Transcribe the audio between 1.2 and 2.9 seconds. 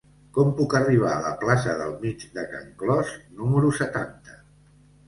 la plaça del Mig de Can